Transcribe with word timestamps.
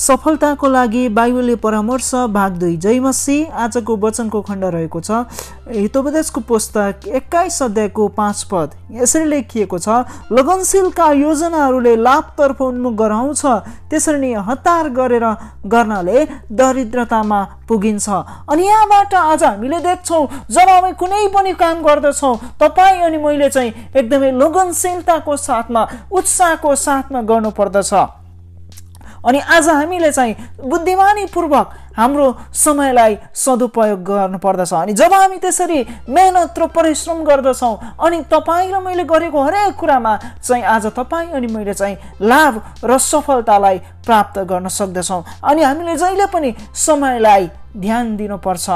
सफलताको 0.00 0.68
लागि 0.68 1.08
बाइबलले 1.10 1.54
परामर्श 1.60 2.10
भाग 2.32 2.52
दुई 2.58 2.76
जयमसी 2.76 3.38
आजको 3.62 3.96
वचनको 3.96 4.40
खण्ड 4.42 4.64
रहेको 4.64 5.00
छ। 5.00 5.10
हितोपदेशको 5.70 6.40
पुस्तक 6.48 7.08
एक्काइस 7.10 7.62
अध्यायको 7.62 8.06
पाँच 8.16 8.42
पद 8.52 8.70
यसरी 8.92 9.24
लेखिएको 9.24 9.78
छ 9.78 9.88
लगनशीलका 10.32 11.10
योजनाहरूले 11.14 11.94
लाभतर्फ 11.98 12.62
उन्मुख 12.62 12.94
गराउँछ 12.96 13.42
त्यसरी 13.90 14.20
नै 14.20 14.32
हतार 14.46 14.88
गरेर 14.90 15.26
गर्नाले 15.66 16.24
दरिद्रतामा 16.52 17.40
पुगिन्छ। 17.68 18.08
अनि 18.48 18.66
यहाँबाट 18.66 19.14
आज 19.14 19.44
हामीले 19.44 19.80
देख्छौँ 19.80 20.22
जब 20.50 20.68
हामी 20.70 20.92
कुनै 20.96 21.26
पनि 21.34 21.52
काम 21.60 21.82
गर्दछौँ 21.84 22.36
तपाईँ 22.60 23.02
अनि 23.02 23.18
मैले 23.18 23.50
चाहिँ 23.50 23.74
एकदमै 23.94 24.32
लगनशीलताको 24.38 25.36
साथमा 25.38 25.86
उत्साहको 26.12 26.74
साथमा 26.76 27.22
गर्नुपर्दछ। 27.30 27.92
अनि 29.26 29.38
आज 29.38 29.68
हामीले 29.68 30.10
चाहिँ 30.12 30.34
बुद्धिमानीपूर्वक 30.64 31.70
हाम्रो 31.96 32.26
समयलाई 32.54 33.16
सदुपयोग 33.34 34.02
गर्नुपर्दछ। 34.04 34.72
अनि 34.74 34.92
जब 34.92 35.12
हामी 35.12 35.36
त्यसरी 35.38 35.80
मेहनत 36.08 36.58
र 36.58 36.66
परिश्रम 36.72 37.22
गर्दछौँ 37.24 37.96
अनि 38.00 38.22
तपाईँ 38.32 38.72
र 38.72 38.80
मैले 38.80 39.04
गरेको 39.04 39.42
हरेक 39.42 39.76
कुरामा 39.76 40.16
चाहिँ 40.42 40.64
आज 40.64 40.86
तपाईँ 40.96 41.30
अनि 41.36 41.46
मैले 41.46 41.74
चाहिँ 41.74 41.96
लाभ 42.22 42.60
र 42.84 42.98
सफलतालाई 42.98 43.78
प्राप्त 44.06 44.38
गर्न 44.48 44.68
सक्दछौँ। 44.70 45.22
अनि 45.44 45.62
हामीले 45.62 45.96
जहिले 45.96 46.26
पनि 46.32 46.54
समयलाई 46.74 47.48
ध्यान 47.76 48.16
दिनुपर्छ। 48.16 48.68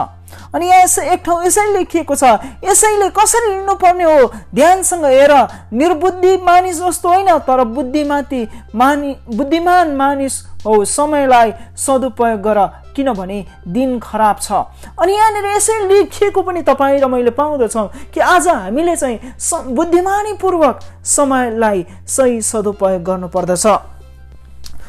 अनि 0.54 0.66
यसै 0.70 1.02
एक 1.12 1.20
ठाउँ 1.24 1.44
यसै 1.44 1.64
लेखिएको 1.72 2.14
छ 2.14 2.24
यसैले 2.64 3.08
कसरी 3.10 3.50
लिनुपर्ने 3.50 4.04
हो? 4.04 4.32
ध्यानसँग 4.54 5.04
हेर 5.04 5.32
निर्बुद्धि 5.72 6.36
मानिस 6.42 6.78
जस्तो 6.82 7.08
होइन 7.08 7.38
तर 7.46 7.64
बुद्धिमाथि 7.66 8.42
मानि 8.74 9.14
बुद्धिमान 9.28 9.94
मानिस 9.96 10.34
हो 10.66 10.84
समयलाई 10.84 11.52
सदुपयोग 11.76 12.40
गर 12.40 12.58
किनभने 12.96 13.38
दिन 13.68 13.98
खराब 14.00 14.36
छ। 14.40 14.52
अनि 14.98 15.12
यहाँनिर 15.12 15.46
यसै 15.56 15.78
लेखिएको 15.86 16.42
पनि 16.42 16.62
तपाईँ 16.62 17.00
र 17.00 17.06
मैले 17.06 17.30
पाउँदछौँ 17.30 17.88
कि 18.14 18.20
आज 18.20 18.48
हामीले 18.48 18.96
चाहिँ 18.96 19.74
बुद्धिमानीपूर्वक 19.74 20.80
समयलाई 21.04 21.86
सही 22.06 22.40
सदुपयोग 22.42 23.02
गर्नुपर्दछ। 23.02 23.66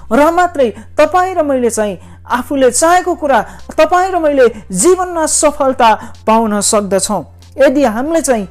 र 0.06 0.32
मात्रै 0.32 0.70
तपाईँ 0.98 1.34
र 1.36 1.44
मैले 1.44 1.70
चाहिँ 1.70 1.98
आफूले 2.28 2.72
चाहेको 2.72 3.16
कुरा 3.16 3.42
तपाईँ 3.78 4.12
र 4.12 4.20
मैले 4.20 4.48
जीवनमा 4.72 5.26
सफलता 5.26 5.90
पाउन 6.28 6.60
सक्दछौँ। 6.62 7.24
यदि 7.58 7.84
हामीले 7.86 8.22
चाहिँ 8.22 8.48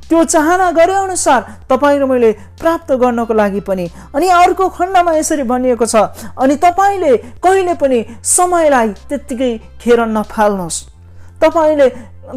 त्यो 0.00 0.22
चाहना 0.24 0.70
गरे 0.70 0.94
अनुसार 0.94 1.40
तपाईँ 1.70 1.98
र 1.98 2.04
मैले 2.06 2.30
प्राप्त 2.60 2.92
गर्नको 2.92 3.34
लागि 3.34 3.60
पनि 3.66 3.86
अनि 4.14 4.28
अर्को 4.28 4.68
खण्डमा 4.68 5.12
यसरी 5.16 5.42
भनिएको 5.42 5.86
छ 5.86 5.96
अनि 6.38 6.56
तपाईँले 6.56 7.16
कहिले 7.42 7.74
पनि 7.74 7.98
समयलाई 8.22 8.88
त्यत्तिकै 9.08 9.52
खेर 9.82 10.00
नफाल्नुहोस्। 10.08 10.78
तपाईँले 11.42 11.88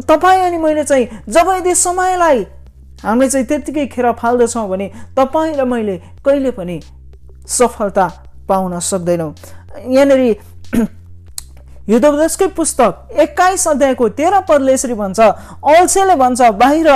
तपाईँ 0.02 0.42
अनि 0.42 0.58
मैले 0.58 0.84
चाहिँ 0.84 1.06
जब 1.28 1.48
यदि 1.50 1.74
समयलाई 1.74 2.46
हामीले 3.04 3.28
चाहिँ 3.30 3.46
त्यत्तिकै 3.46 3.86
खेर 3.86 4.12
फाल्दछौँ 4.12 4.68
भने 4.68 4.90
तपाईँ 5.16 5.54
र 5.56 5.64
मैले 5.64 5.96
कहिले 6.24 6.50
पनि 6.50 6.80
सफलता 7.48 8.06
पाउन 8.48 8.78
सक्दैनौँ। 8.80 9.32
यहाँनिर 9.74 10.20
युद्धोपदेशकै 11.88 12.46
पुस्तक 12.56 13.18
एक्काइस 13.20 13.66
अध्यायको 13.68 14.08
तेह्र 14.18 14.40
पदले 14.48 14.72
यसरी 14.72 14.94
भन्छ 14.94 15.20
अल्छेले 15.20 16.14
भन्छ 16.16 16.40
बाहिर 16.62 16.88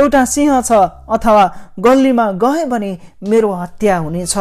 एउटा 0.00 0.24
सिंह 0.24 0.60
छ 0.60 0.72
अथवा 1.10 1.44
गल्लीमा 1.78 2.26
गए 2.42 2.64
भने 2.66 2.90
मेरो 3.30 3.50
हत्या 3.52 3.96
हुनेछ। 3.98 4.36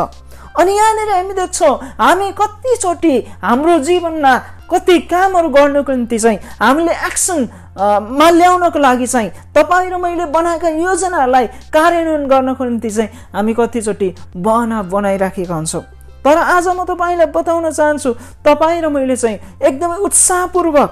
अनि 0.60 0.72
यहाँनिर 0.72 1.10
हामी 1.10 1.34
देख्छौँ 1.34 1.74
हामी 2.00 2.32
कतिचोटि 2.40 3.16
हाम्रो 3.42 3.78
जीवनमा 3.80 4.34
कति 4.72 5.00
कामहरू 5.12 5.50
गर्नको 5.50 5.92
निम्ति 5.92 6.20
चाहिँ 6.20 6.40
हामीले 6.62 6.94
एक्सनमा 7.08 8.30
ल्याउनको 8.30 8.80
लागि 8.80 9.08
चाहिँ 9.08 9.30
तपाईँ 9.56 9.90
र 9.90 9.98
मैले 9.98 10.26
बनाएका 10.30 10.70
योजनाहरूलाई 10.70 11.48
कार्यान्वयन 11.74 12.28
गर्नको 12.28 12.64
निम्ति 12.66 12.90
चाहिँ 12.90 13.10
हामी 13.34 13.54
कतिचोटि 13.54 14.14
बहना 14.38 14.82
बनाइराखेका 14.94 15.56
हुन्छौँ। 15.56 15.84
तर 16.26 16.38
आज 16.38 16.68
म 16.68 16.84
तपाईँलाई 16.88 17.28
बताउन 17.36 17.72
चाहन्छु 17.72 18.10
तपाईँ 18.48 18.82
र 18.82 18.88
मैले 18.90 19.16
चाहिँ 19.16 19.38
एकदमै 19.62 19.98
उत्साहपूर्वक 20.08 20.92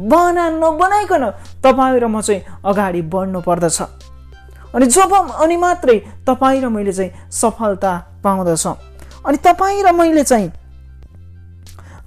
बहना 0.00 0.44
नबनाइकन 0.58 1.24
तपाईँ 1.62 2.00
र 2.00 2.06
म 2.06 2.20
चाहिँ 2.20 2.42
अगाडि 2.64 3.02
बढ्नु 3.12 3.40
पर्दछ। 3.40 3.80
अनि 4.74 4.86
जब 4.86 5.12
अनि 5.14 5.56
मात्रै 5.56 5.98
तपाईँ 6.26 6.60
र 6.62 6.68
मैले 6.68 6.92
चाहिँ 6.92 7.30
सफलता 7.32 7.92
पाउँदछौँ 8.24 8.76
अनि 9.26 9.36
तपाईँ 9.46 9.82
र 9.82 9.92
मैले 9.92 10.24
चाहिँ 10.24 10.50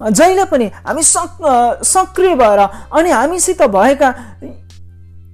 जहिले 0.02 0.46
पनि 0.52 0.66
हामी 0.86 1.04
सक 1.04 1.38
सक्रिय 1.86 2.36
भएर 2.36 2.60
अनि 2.92 3.10
हामीसित 3.12 3.62
भएका 3.70 4.10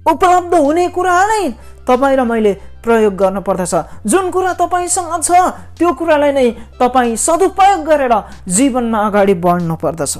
उपलब्ध 0.06 0.54
हुने 0.54 0.88
कुरा 0.88 1.16
नै 1.26 1.42
तपाईँ 1.88 2.16
र 2.16 2.22
मैले 2.24 2.52
प्रयोग 2.84 3.14
गर्नुपर्दछ। 3.16 3.74
जुन 4.06 4.30
कुरा 4.30 4.52
तपाईँसँग 4.60 5.12
छ 5.24 5.30
त्यो 5.78 5.92
कुरालाई 5.96 6.32
नै 6.32 6.48
तपाईँ 6.80 7.16
सदुपयोग 7.16 7.80
गरेर 7.84 8.14
जीवनमा 8.46 8.98
अगाडि 9.06 9.34
बढ्नु 9.34 9.76
पर्दछ 9.76 10.16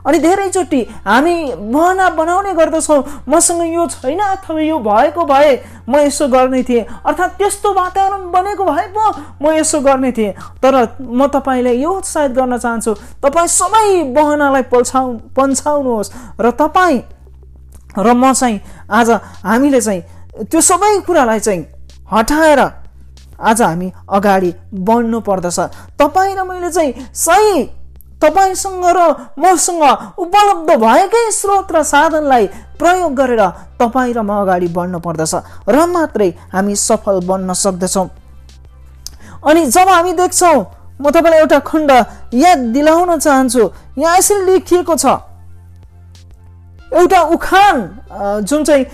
अनि 0.00 0.18
धेरैचोटि 0.18 0.80
हामी 1.04 1.34
बहना 1.60 2.08
बनाउने 2.16 2.52
गर्दछौँ। 2.56 3.28
मसँग 3.28 3.62
यो 3.68 3.86
छैन 3.86 4.20
अथवा 4.32 4.60
यो 4.60 4.78
भएको 4.80 5.24
भए 5.28 5.52
म 5.88 5.96
यसो 6.00 6.28
गर्ने 6.32 6.62
थिएँ। 6.64 7.04
अर्थात् 7.04 7.36
त्यस्तो 7.36 7.72
वातावरण 7.74 8.30
बनेको 8.32 8.64
भए 8.64 8.86
पो 8.96 9.04
म 9.44 9.52
यसो 9.60 9.80
गर्ने 9.84 10.12
थिएँ। 10.16 10.32
तर 10.64 10.96
म 11.04 11.26
तपाईँलाई 11.28 11.76
यो 11.84 11.90
उत्साहित 12.00 12.32
गर्न 12.32 12.56
चाहन्छु 12.56 12.94
तपाईँ 13.20 13.48
सबै 13.52 14.16
बहनालाई 14.16 14.62
पल्छाउ 14.72 15.36
पन्छाउनुहोस् 15.36 16.12
र 16.40 16.50
तपाईँ 16.56 16.98
र 18.00 18.08
म 18.16 18.32
चाहिँ 18.32 18.60
आज 18.88 19.10
हामीले 19.44 19.80
चाहिँ 19.80 20.02
त्यो 20.40 20.60
सबै 20.60 20.98
कुरालाई 21.06 21.40
चाहिँ 21.40 21.64
हटाएर 22.12 22.60
आज 23.40 23.60
हामी 23.62 23.88
अगाडि 24.08 24.50
बढ्नु 24.88 25.20
पर्दछ। 25.20 25.58
तपाईँ 26.00 26.34
र 26.36 26.42
मैले 26.44 26.70
चाहिँ 26.70 26.92
सही 27.14 27.64
तपाईँसँग 28.22 28.84
र 28.96 29.00
मसँग 29.38 29.82
उपलब्ध 30.20 30.70
भएकै 30.80 31.30
स्रोत 31.32 31.72
र 31.72 31.82
साधनलाई 31.82 32.46
प्रयोग 32.80 33.14
गरेर 33.14 33.42
तपाईँ 33.80 34.12
र 34.12 34.20
म 34.20 34.30
अगाडि 34.44 34.68
बढ्नु 34.68 34.98
पर्दछ 35.00 35.34
र 35.68 35.86
मात्रै 35.86 36.28
हामी 36.52 36.74
सफल 36.76 37.20
बन्न 37.28 37.52
सक्दछौँ। 37.54 38.08
अनि 39.44 39.66
जब 39.66 39.88
हामी 39.88 40.12
देख्छौँ 40.20 40.58
म 41.00 41.10
तपाईँलाई 41.10 41.40
एउटा 41.40 41.58
खण्ड 41.64 41.90
याद 42.36 42.58
दिलाउन 42.72 43.18
चाहन्छु। 43.18 43.64
यहाँ 43.98 44.16
यसरी 44.18 44.44
लेखिएको 44.46 44.94
छ। 44.96 45.06
एउटा 46.92 47.20
उखान 47.32 47.76
जुन 48.44 48.64
चाहिँ 48.64 48.84